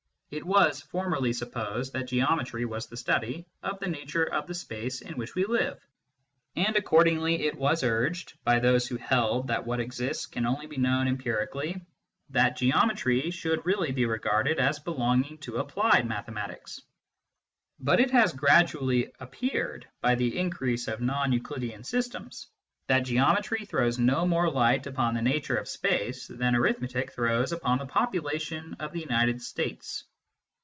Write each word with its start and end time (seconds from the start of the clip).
It 0.33 0.45
was 0.45 0.81
formerly 0.83 1.33
supposed 1.33 1.91
that 1.91 2.07
Geometry 2.07 2.63
was 2.63 2.87
the 2.87 2.95
study 2.95 3.45
of 3.63 3.79
the 3.79 3.89
nature 3.89 4.23
of 4.23 4.47
the 4.47 4.53
space 4.53 5.01
in 5.01 5.17
which 5.17 5.35
we 5.35 5.43
live, 5.43 5.77
and 6.55 6.77
accordingly 6.77 7.45
it 7.47 7.57
was 7.57 7.83
urged, 7.83 8.35
by 8.45 8.57
those 8.61 8.87
who 8.87 8.95
held 8.95 9.47
that 9.47 9.65
what 9.65 9.81
exists 9.81 10.27
can 10.27 10.45
only 10.45 10.67
be 10.67 10.77
known 10.77 11.09
empirically, 11.09 11.81
that 12.29 12.55
Geometry 12.55 13.29
should 13.31 13.65
really 13.65 13.91
be 13.91 14.05
regarded 14.05 14.57
as 14.57 14.79
belonging 14.79 15.37
to 15.39 15.57
applied 15.57 16.07
mathematics. 16.07 16.81
But 17.77 17.99
it 17.99 18.11
has 18.11 18.31
gradually 18.31 19.11
appeared, 19.19 19.85
by 19.99 20.15
the 20.15 20.39
increase 20.39 20.87
of 20.87 21.01
non 21.01 21.33
Euclidean 21.33 21.83
systems, 21.83 22.47
that 22.87 22.99
Geometry 23.01 23.65
throws 23.65 23.99
no 23.99 24.25
more 24.25 24.49
light 24.49 24.87
upon 24.87 25.13
the 25.13 25.21
nature 25.21 25.57
of 25.57 25.67
space 25.67 26.27
than 26.27 26.55
Arithmetic 26.55 27.11
throws 27.11 27.51
upon 27.51 27.79
the 27.79 27.85
popula 27.85 28.39
tion 28.39 28.77
of 28.79 28.93
the 28.93 29.01
United 29.01 29.41
States. 29.41 30.05